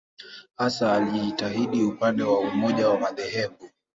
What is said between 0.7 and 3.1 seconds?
alijitahidi upande wa umoja wa